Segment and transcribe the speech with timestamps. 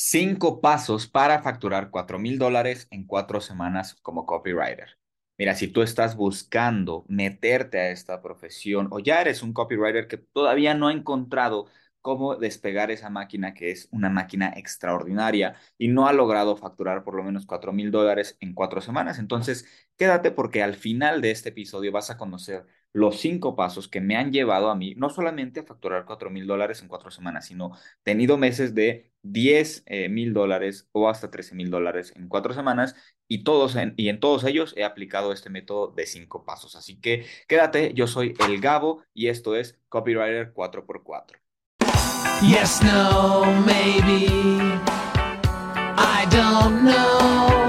[0.00, 4.96] Cinco pasos para facturar cuatro mil dólares en cuatro semanas como copywriter.
[5.36, 10.18] Mira, si tú estás buscando meterte a esta profesión o ya eres un copywriter que
[10.18, 11.66] todavía no ha encontrado
[12.00, 17.16] cómo despegar esa máquina que es una máquina extraordinaria y no ha logrado facturar por
[17.16, 21.48] lo menos cuatro mil dólares en cuatro semanas, entonces quédate porque al final de este
[21.48, 25.60] episodio vas a conocer los cinco pasos que me han llevado a mí no solamente
[25.60, 27.72] a facturar cuatro mil dólares en cuatro semanas, sino
[28.02, 32.94] tenido meses de 10 eh, mil dólares o hasta 13 mil dólares en cuatro semanas
[33.28, 36.76] y, todos en, y en todos ellos he aplicado este método de cinco pasos.
[36.76, 41.38] Así que quédate, yo soy el Gabo y esto es Copywriter 4x4.
[42.40, 44.28] Yes, no, maybe.
[45.96, 47.67] I don't know.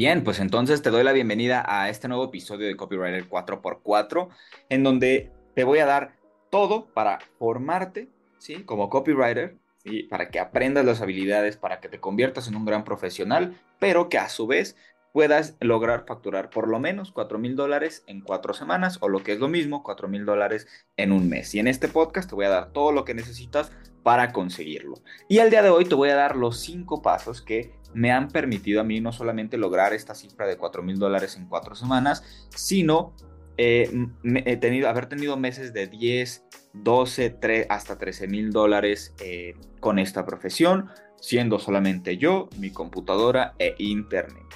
[0.00, 4.30] Bien, pues entonces te doy la bienvenida a este nuevo episodio de Copywriter 4x4,
[4.70, 6.16] en donde te voy a dar
[6.50, 8.62] todo para formarte, ¿sí?
[8.64, 10.04] Como copywriter, ¿sí?
[10.04, 14.16] Para que aprendas las habilidades, para que te conviertas en un gran profesional, pero que
[14.16, 14.74] a su vez
[15.12, 19.32] puedas lograr facturar por lo menos 4 mil dólares en cuatro semanas o lo que
[19.32, 21.54] es lo mismo, 4 mil dólares en un mes.
[21.54, 23.70] Y en este podcast te voy a dar todo lo que necesitas
[24.02, 24.94] para conseguirlo.
[25.28, 28.28] Y el día de hoy te voy a dar los cinco pasos que me han
[28.28, 32.48] permitido a mí no solamente lograr esta cifra de 4 mil dólares en cuatro semanas,
[32.54, 33.14] sino
[33.56, 33.90] eh,
[34.86, 40.88] haber tenido meses de 10, 12, 3, hasta 13 mil dólares eh, con esta profesión,
[41.20, 44.46] siendo solamente yo, mi computadora e internet.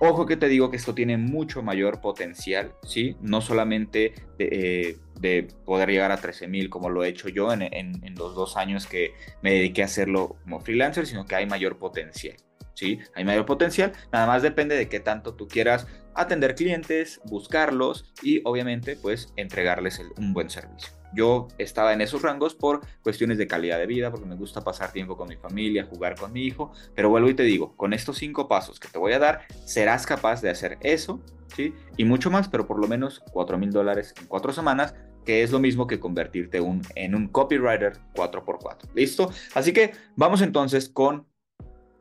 [0.00, 3.16] Ojo que te digo que esto tiene mucho mayor potencial, ¿sí?
[3.20, 7.62] No solamente de, eh, poder llegar a 13 mil como lo he hecho yo en,
[7.62, 11.78] en los dos años que me dediqué a hacerlo como freelancer, sino que hay mayor
[11.78, 12.36] potencial.
[12.78, 13.00] ¿Sí?
[13.16, 18.40] Hay mayor potencial, nada más depende de qué tanto tú quieras atender clientes, buscarlos y
[18.44, 20.92] obviamente pues entregarles un buen servicio.
[21.12, 24.92] Yo estaba en esos rangos por cuestiones de calidad de vida, porque me gusta pasar
[24.92, 28.18] tiempo con mi familia, jugar con mi hijo, pero vuelvo y te digo, con estos
[28.18, 31.20] cinco pasos que te voy a dar, serás capaz de hacer eso,
[31.56, 31.74] ¿sí?
[31.96, 34.94] Y mucho más, pero por lo menos 4 mil dólares en cuatro semanas,
[35.24, 36.58] que es lo mismo que convertirte
[36.94, 38.90] en un copywriter 4x4.
[38.94, 39.32] ¿Listo?
[39.54, 41.26] Así que vamos entonces con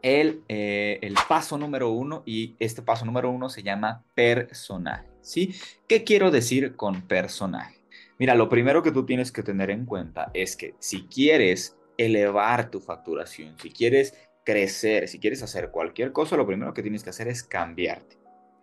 [0.02, 5.08] el, eh, el paso número uno y este paso número uno se llama personaje.
[5.22, 5.56] ¿sí?
[5.88, 7.78] ¿Qué quiero decir con personaje?
[8.20, 12.72] Mira, lo primero que tú tienes que tener en cuenta es que si quieres elevar
[12.72, 17.10] tu facturación, si quieres crecer, si quieres hacer cualquier cosa, lo primero que tienes que
[17.10, 18.18] hacer es cambiarte.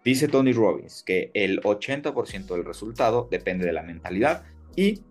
[0.05, 4.44] Dice Tony Robbins que el 80% del resultado depende de la mentalidad
[4.77, 5.03] y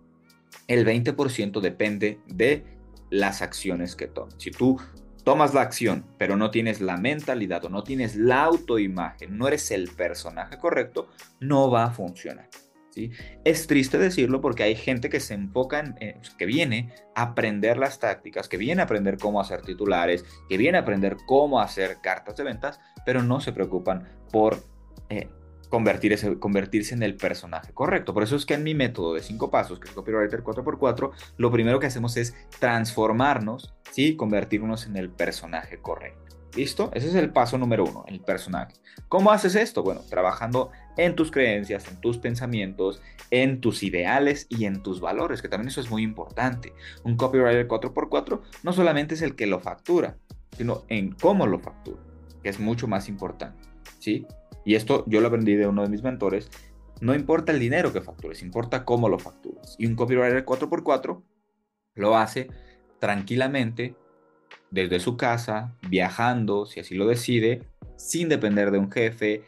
[0.68, 2.64] el 20% depende de
[3.10, 4.34] las acciones que tomes.
[4.38, 4.78] Si tú
[5.24, 9.70] tomas la acción, pero no tienes la mentalidad o no tienes la autoimagen, no eres
[9.70, 11.08] el personaje correcto,
[11.40, 12.48] no va a funcionar.
[12.90, 13.10] ¿sí?
[13.42, 17.78] Es triste decirlo porque hay gente que se enfoca en, eh, que viene a aprender
[17.78, 21.96] las tácticas, que viene a aprender cómo hacer titulares, que viene a aprender cómo hacer
[22.02, 24.62] cartas de ventas, pero no se preocupan por
[25.08, 25.28] eh,
[25.68, 28.14] convertirse, convertirse en el personaje correcto.
[28.14, 31.50] Por eso es que en mi método de cinco pasos, que es Copywriter 4x4, lo
[31.50, 34.16] primero que hacemos es transformarnos, ¿sí?
[34.16, 36.24] convertirnos en el personaje correcto.
[36.54, 36.90] ¿Listo?
[36.94, 38.74] Ese es el paso número uno, el personaje.
[39.08, 39.82] ¿Cómo haces esto?
[39.82, 45.42] Bueno, trabajando en tus creencias, en tus pensamientos, en tus ideales y en tus valores,
[45.42, 46.72] que también eso es muy importante.
[47.02, 50.16] Un copywriter 4x4 no solamente es el que lo factura,
[50.56, 52.00] sino en cómo lo factura,
[52.42, 53.68] que es mucho más importante.
[53.98, 54.26] ¿Sí?
[54.64, 56.50] Y esto yo lo aprendí de uno de mis mentores.
[57.00, 59.76] No importa el dinero que factures, importa cómo lo facturas.
[59.78, 61.22] Y un copywriter 4x4
[61.96, 62.48] lo hace
[62.98, 63.94] tranquilamente
[64.70, 67.62] desde su casa, viajando, si así lo decide,
[67.96, 69.44] sin depender de un jefe,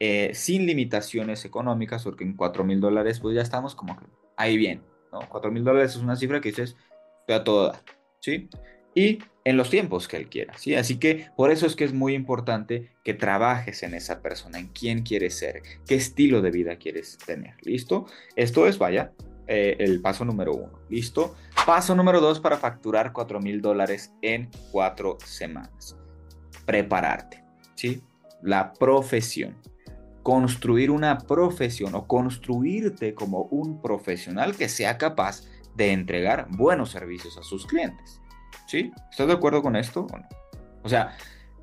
[0.00, 3.98] eh, sin limitaciones económicas, porque en 4 mil dólares pues ya estamos como
[4.36, 5.20] ahí bien, ¿no?
[5.28, 6.76] 4 mil dólares es una cifra que dices,
[7.20, 7.72] estoy a todo
[8.20, 8.48] ¿sí?
[8.94, 9.18] Y
[9.48, 10.74] en los tiempos que él quiera, ¿sí?
[10.74, 14.68] Así que por eso es que es muy importante que trabajes en esa persona, en
[14.68, 18.04] quién quieres ser, qué estilo de vida quieres tener, ¿listo?
[18.36, 19.12] Esto es, vaya,
[19.46, 21.34] eh, el paso número uno, ¿listo?
[21.64, 25.96] Paso número dos para facturar 4 mil dólares en cuatro semanas.
[26.66, 27.42] Prepararte,
[27.74, 28.02] ¿sí?
[28.42, 29.56] La profesión.
[30.22, 37.38] Construir una profesión o construirte como un profesional que sea capaz de entregar buenos servicios
[37.38, 38.20] a sus clientes.
[38.66, 38.92] ¿Sí?
[39.10, 40.06] ¿Estás de acuerdo con esto?
[40.82, 41.16] O, sea,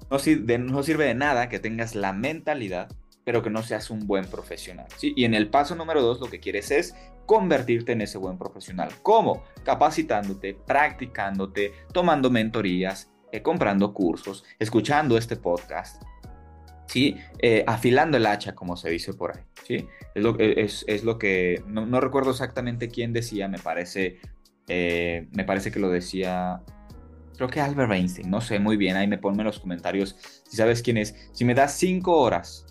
[0.10, 2.90] no sirve, no sirve de nada que tengas la mentalidad,
[3.24, 4.88] pero que no seas un buen profesional.
[4.98, 5.14] ¿sí?
[5.16, 6.96] Y en el paso número dos lo que quieres es
[7.26, 8.90] convertirte en ese buen profesional.
[9.02, 9.44] ¿Cómo?
[9.64, 16.02] Capacitándote, practicándote, tomando mentorías, eh, comprando cursos, escuchando este podcast.
[16.88, 17.18] ¿Sí?
[17.40, 19.44] Eh, afilando el hacha, como se dice por ahí.
[19.64, 19.88] ¿sí?
[20.14, 24.20] Es, lo, es, es lo que, no, no, recuerdo exactamente quién decía, me parece,
[24.68, 26.62] eh, me parece que lo decía
[27.36, 30.16] creo que Albert Einstein, no sé muy bien, ahí me ponme en los comentarios
[30.48, 31.30] si sabes quién es.
[31.34, 32.66] Si me das cinco horas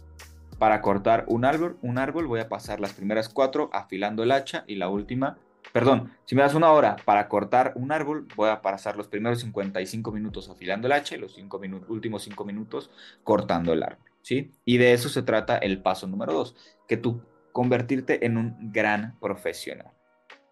[0.59, 4.65] para cortar un árbol, un árbol, voy a pasar las primeras cuatro afilando el hacha
[4.67, 5.39] y la última,
[5.73, 9.41] perdón, si me das una hora para cortar un árbol, voy a pasar los primeros
[9.41, 12.91] 55 minutos afilando el hacha y los cinco últimos cinco minutos
[13.23, 14.53] cortando el árbol, ¿sí?
[14.65, 16.57] Y de eso se trata el paso número dos,
[16.89, 17.23] que tú
[17.53, 19.93] convertirte en un gran profesional.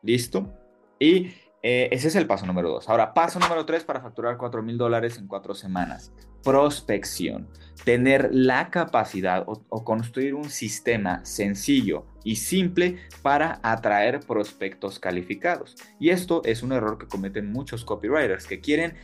[0.02, 0.52] ¿Listo?
[0.98, 1.32] Y
[1.62, 2.88] eh, ese es el paso número dos.
[2.88, 6.12] Ahora, paso número tres para facturar 4 mil dólares en cuatro semanas.
[6.42, 7.48] Prospección.
[7.84, 15.76] Tener la capacidad o, o, construir un sistema sencillo y simple para atraer prospectos calificados.
[15.98, 18.94] Y esto es un error que cometen muchos copywriters que quieren,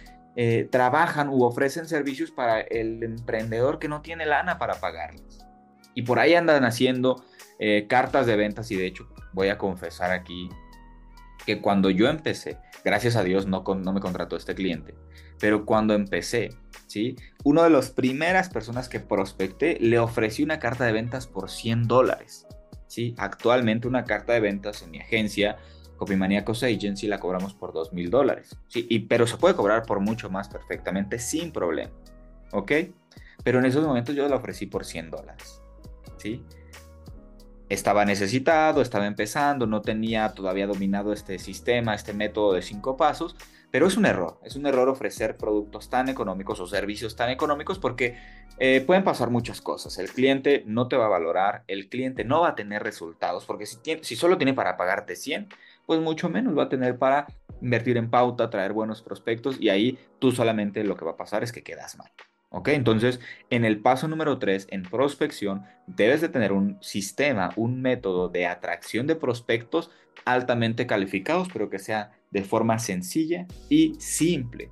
[0.41, 5.45] eh, trabajan u ofrecen servicios para el emprendedor que no tiene lana para pagarles.
[5.95, 7.25] Y por ahí andan haciendo
[7.59, 10.49] eh, cartas de ventas y de hecho voy a confesar aquí
[11.49, 14.95] que cuando yo empecé, gracias a Dios no, no me contrató este cliente,
[15.41, 16.51] pero cuando empecé,
[16.89, 17.17] ¿sí?
[17.43, 21.89] Una de las primeras personas que prospecté le ofrecí una carta de ventas por 100
[21.89, 22.47] dólares,
[22.87, 23.15] ¿sí?
[23.17, 25.57] Actualmente una carta de ventas en mi agencia,
[25.97, 28.87] Copymaniacos Agency, la cobramos por 2 mil dólares, ¿sí?
[28.91, 31.95] Y, pero se puede cobrar por mucho más perfectamente sin problema,
[32.53, 32.73] ¿ok?
[33.43, 35.63] Pero en esos momentos yo la ofrecí por 100 dólares,
[36.19, 36.45] ¿sí?
[37.69, 43.37] Estaba necesitado, estaba empezando, no tenía todavía dominado este sistema, este método de cinco pasos,
[43.71, 47.79] pero es un error, es un error ofrecer productos tan económicos o servicios tan económicos
[47.79, 48.17] porque
[48.59, 49.99] eh, pueden pasar muchas cosas.
[49.99, 53.67] El cliente no te va a valorar, el cliente no va a tener resultados, porque
[53.67, 55.49] si, si solo tiene para pagarte 100,
[55.87, 57.27] pues mucho menos va a tener para
[57.61, 61.43] invertir en pauta, traer buenos prospectos y ahí tú solamente lo que va a pasar
[61.43, 62.11] es que quedas mal.
[62.51, 62.69] ¿Ok?
[62.69, 68.29] Entonces, en el paso número 3, en prospección, debes de tener un sistema, un método
[68.29, 69.91] de atracción de prospectos
[70.25, 74.71] altamente calificados, pero que sea de forma sencilla y simple.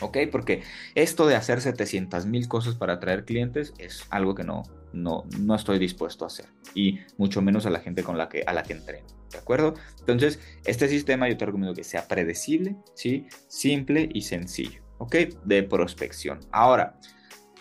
[0.00, 0.18] ¿Ok?
[0.30, 0.62] Porque
[0.94, 4.62] esto de hacer 700 mil cosas para atraer clientes es algo que no,
[4.92, 6.46] no, no estoy dispuesto a hacer.
[6.74, 9.06] Y mucho menos a la gente con la que, a la que entreno.
[9.30, 9.74] ¿De acuerdo?
[10.00, 13.26] Entonces, este sistema yo te recomiendo que sea predecible, ¿sí?
[13.48, 14.85] Simple y sencillo.
[14.98, 15.14] ¿Ok?
[15.44, 16.40] De prospección.
[16.50, 16.98] Ahora,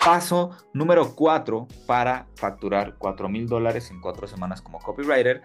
[0.04, 5.44] paso número 4 para facturar 4 mil dólares en 4 semanas como copywriter,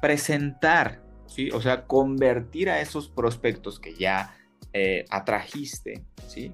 [0.00, 1.50] presentar, ¿sí?
[1.50, 4.34] O sea, convertir a esos prospectos que ya
[4.72, 6.52] eh, atrajiste, ¿sí?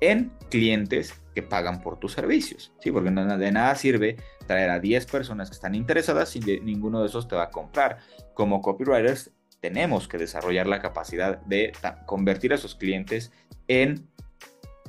[0.00, 2.90] En clientes que pagan por tus servicios, ¿sí?
[2.90, 4.16] Porque de nada sirve
[4.46, 7.98] traer a 10 personas que están interesadas si ninguno de esos te va a comprar.
[8.34, 9.32] Como copywriters
[9.66, 11.72] tenemos que desarrollar la capacidad de
[12.06, 13.32] convertir a esos clientes
[13.66, 14.06] en,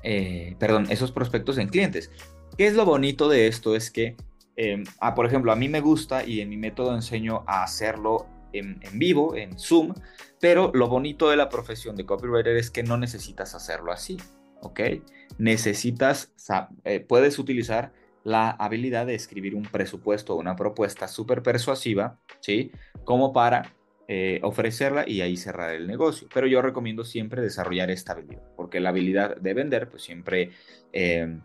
[0.04, 2.12] eh, perdón, esos prospectos en clientes.
[2.56, 3.76] ¿Qué es lo bonito de esto?
[3.76, 4.16] Es que,
[4.56, 8.28] em, ah, por ejemplo, a mí me gusta y en mi método enseño a hacerlo
[8.54, 9.96] en, vivo, en Zoom,
[10.40, 14.18] pero lo bonito de la profesión de copywriter es que no necesitas hacerlo así,
[14.62, 14.80] ¿ok?
[15.40, 16.32] Necesitas,
[16.84, 17.94] eh, puedes utilizar
[18.24, 22.72] la habilidad de escribir un presupuesto o una propuesta súper persuasiva, ¿sí?
[23.06, 23.74] Como para
[24.08, 26.28] eh, ofrecerla y ahí cerrar el negocio.
[26.34, 30.52] Pero yo recomiendo siempre desarrollar esta habilidad, porque la habilidad de vender, pues siempre,
[30.94, 31.40] eh,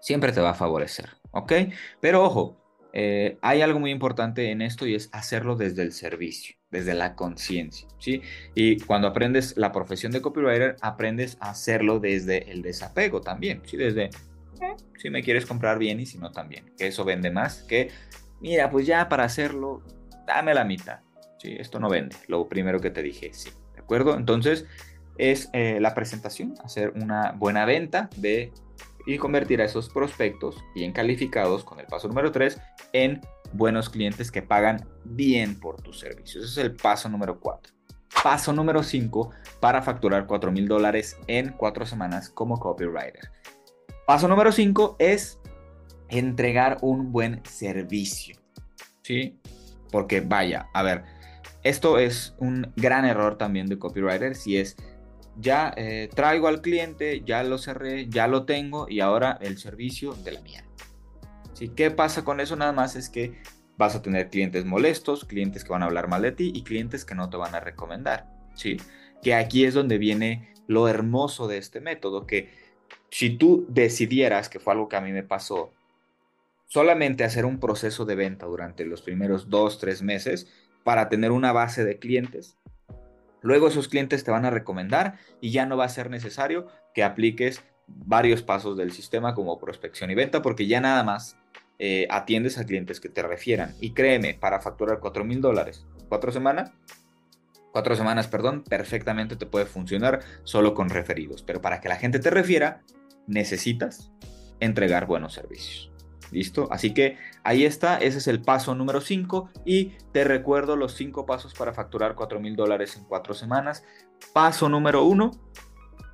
[0.00, 1.52] siempre te va a favorecer, ¿ok?
[2.00, 2.60] Pero ojo,
[2.92, 7.14] eh, hay algo muy importante en esto y es hacerlo desde el servicio, desde la
[7.14, 8.22] conciencia, ¿sí?
[8.54, 13.76] Y cuando aprendes la profesión de copywriter, aprendes a hacerlo desde el desapego también, ¿sí?
[13.76, 14.10] Desde,
[14.96, 17.90] si me quieres comprar bien y si no también, que eso vende más que,
[18.40, 19.82] mira, pues ya para hacerlo,
[20.26, 21.00] dame la mitad,
[21.40, 21.56] ¿sí?
[21.58, 24.16] Esto no vende, lo primero que te dije, sí, ¿de acuerdo?
[24.16, 24.66] Entonces
[25.18, 28.52] es eh, la presentación, hacer una buena venta de
[29.06, 32.60] y convertir a esos prospectos bien calificados con el paso número 3
[32.92, 33.20] en
[33.52, 36.44] buenos clientes que pagan bien por tus servicios.
[36.44, 37.72] Ese es el paso número 4.
[38.22, 39.30] Paso número 5
[39.60, 43.30] para facturar 4 mil dólares en 4 semanas como copywriter.
[44.06, 45.40] Paso número 5 es
[46.08, 48.36] entregar un buen servicio.
[49.02, 49.40] ¿Sí?
[49.90, 51.04] Porque vaya, a ver,
[51.62, 54.76] esto es un gran error también de copywriter si es
[55.36, 60.12] ya eh, traigo al cliente, ya lo cerré, ya lo tengo y ahora el servicio
[60.12, 60.68] de la mierda.
[61.54, 61.68] ¿Sí?
[61.68, 62.56] ¿Qué pasa con eso?
[62.56, 63.40] Nada más es que
[63.76, 67.04] vas a tener clientes molestos, clientes que van a hablar mal de ti y clientes
[67.04, 68.28] que no te van a recomendar.
[68.54, 68.76] ¿sí?
[69.22, 72.50] Que aquí es donde viene lo hermoso de este método, que
[73.10, 75.72] si tú decidieras, que fue algo que a mí me pasó,
[76.66, 80.48] solamente hacer un proceso de venta durante los primeros dos, tres meses
[80.84, 82.58] para tener una base de clientes.
[83.42, 87.02] Luego esos clientes te van a recomendar y ya no va a ser necesario que
[87.02, 91.36] apliques varios pasos del sistema como prospección y venta porque ya nada más
[91.78, 93.74] eh, atiendes a clientes que te refieran.
[93.80, 96.72] Y créeme, para facturar 4 mil dólares, cuatro semanas,
[97.72, 101.42] cuatro semanas, perdón, perfectamente te puede funcionar solo con referidos.
[101.42, 102.82] Pero para que la gente te refiera,
[103.26, 104.12] necesitas
[104.60, 105.89] entregar buenos servicios.
[106.30, 106.68] ¿Listo?
[106.70, 111.26] Así que ahí está, ese es el paso número 5 y te recuerdo los 5
[111.26, 113.84] pasos para facturar 4 mil dólares en 4 semanas.
[114.32, 115.30] Paso número 1,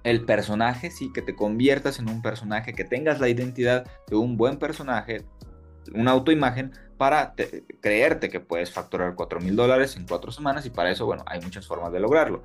[0.05, 4.37] el personaje, sí, que te conviertas en un personaje, que tengas la identidad de un
[4.37, 5.27] buen personaje,
[5.93, 7.35] una autoimagen para
[7.81, 11.41] creerte que puedes facturar 4 mil dólares en 4 semanas y para eso, bueno, hay
[11.41, 12.43] muchas formas de lograrlo.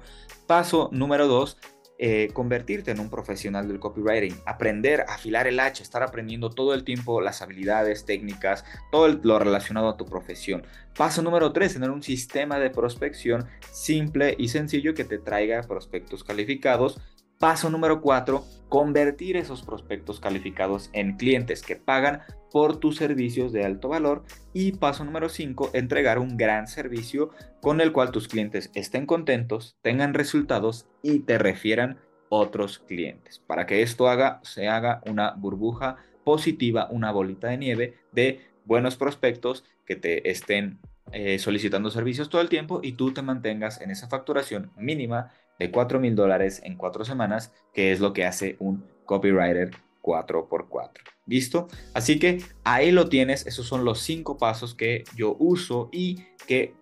[0.48, 1.58] Paso número 2,
[2.04, 6.74] eh, convertirte en un profesional del copywriting, aprender a afilar el hacha, estar aprendiendo todo
[6.74, 10.64] el tiempo las habilidades técnicas, todo lo relacionado a tu profesión.
[10.98, 16.24] Paso número 3, tener un sistema de prospección simple y sencillo que te traiga prospectos
[16.24, 17.00] calificados
[17.42, 22.22] Paso número 4, convertir esos prospectos calificados en clientes que pagan
[22.52, 24.24] por tus servicios de alto valor.
[24.54, 29.76] Y paso número 5, entregar un gran servicio con el cual tus clientes estén contentos,
[29.82, 31.98] tengan resultados y te refieran
[32.30, 33.40] otros clientes.
[33.40, 34.06] Para que esto
[34.44, 40.78] se haga una burbuja positiva, una bolita de nieve de buenos prospectos que te estén
[41.12, 45.32] eh, solicitando servicios todo el tiempo y tú te mantengas en esa facturación mínima
[45.62, 49.70] de 4 mil dólares en 4 semanas, que es lo que hace un copywriter
[50.02, 50.90] 4x4.
[51.28, 51.68] ¿Listo?
[51.94, 56.74] Así que ahí lo tienes, esos son los 5 pasos que yo uso y que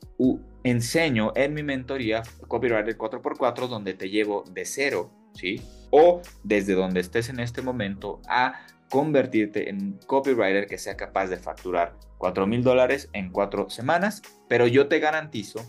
[0.64, 5.62] enseño en mi mentoría Copywriter 4x4, donde te llevo de cero, ¿sí?
[5.92, 11.28] O desde donde estés en este momento a convertirte en un copywriter que sea capaz
[11.28, 15.60] de facturar 4 mil dólares en 4 semanas, pero yo te garantizo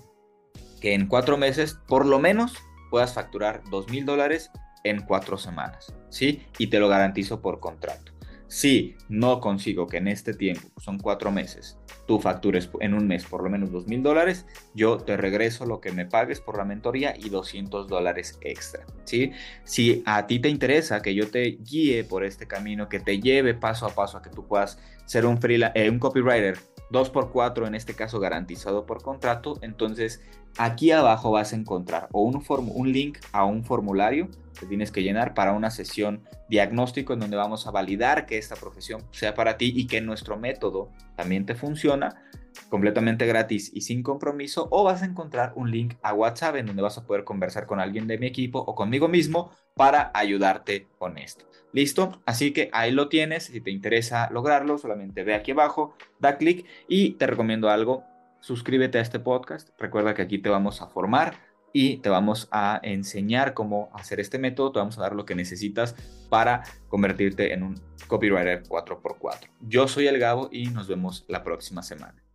[0.81, 2.55] que en 4 meses, por lo menos,
[2.91, 4.51] puedas facturar dos mil dólares
[4.85, 6.43] en cuatro semanas, ¿sí?
[6.59, 8.13] Y te lo garantizo por contrato.
[8.51, 11.79] Si no consigo que en este tiempo, son cuatro meses,
[12.09, 14.45] tú factures en un mes por lo menos dos mil dólares,
[14.75, 19.31] yo te regreso lo que me pagues por la mentoría y 200 dólares extra, ¿sí?
[19.63, 23.55] Si a ti te interesa que yo te guíe por este camino, que te lleve
[23.55, 26.59] paso a paso a que tú puedas ser un, eh, un copywriter
[26.91, 30.21] 2x4, en este caso garantizado por contrato, entonces
[30.59, 34.29] aquí abajo vas a encontrar o un, un link a un formulario
[34.59, 38.57] que tienes que llenar para una sesión diagnóstico en donde vamos a validar que esta
[38.57, 42.23] profesión sea para ti y que nuestro método también te funciona
[42.69, 46.83] completamente gratis y sin compromiso o vas a encontrar un link a WhatsApp en donde
[46.83, 51.19] vas a poder conversar con alguien de mi equipo o conmigo mismo para ayudarte con
[51.19, 51.47] esto.
[51.73, 52.21] ¿Listo?
[52.27, 53.45] Así que ahí lo tienes.
[53.45, 58.05] Si te interesa lograrlo, solamente ve aquí abajo, da clic y te recomiendo algo.
[58.41, 59.69] Suscríbete a este podcast.
[59.79, 61.35] Recuerda que aquí te vamos a formar
[61.73, 64.73] y te vamos a enseñar cómo hacer este método.
[64.73, 65.95] Te vamos a dar lo que necesitas
[66.29, 69.51] para convertirte en un copywriter 4x4.
[69.61, 72.30] Yo soy el Gabo y nos vemos la próxima semana.